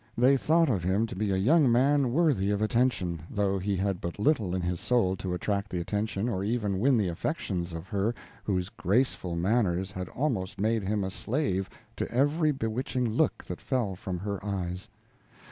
They 0.17 0.35
thought 0.35 0.67
him 0.67 1.05
to 1.05 1.15
be 1.15 1.29
a 1.29 1.37
young 1.37 1.71
man 1.71 2.11
worthy 2.11 2.49
of 2.49 2.59
attention, 2.59 3.19
though 3.29 3.59
he 3.59 3.77
had 3.77 4.01
but 4.01 4.17
little 4.17 4.55
in 4.55 4.61
his 4.63 4.79
soul 4.79 5.15
to 5.17 5.35
attract 5.35 5.69
the 5.69 5.79
attention 5.79 6.27
or 6.27 6.43
even 6.43 6.79
win 6.79 6.97
the 6.97 7.07
affections 7.07 7.71
of 7.71 7.85
her 7.89 8.15
whose 8.43 8.69
graceful 8.69 9.35
manners 9.35 9.91
had 9.91 10.09
almost 10.09 10.59
made 10.59 10.81
him 10.81 11.03
a 11.03 11.11
slave 11.11 11.69
to 11.97 12.09
every 12.09 12.51
bewitching 12.51 13.09
look 13.11 13.43
that 13.45 13.61
fell 13.61 13.95
from 13.95 14.17
her 14.17 14.43
eyes. 14.43 14.89